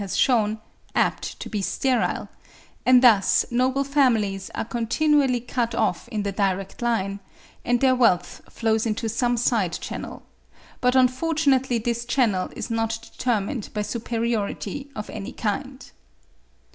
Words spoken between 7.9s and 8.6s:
wealth